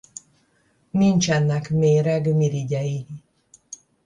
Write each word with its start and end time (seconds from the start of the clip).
Nincsenek 0.91 1.69
méreg 1.69 2.33
mirigyei. 2.35 3.05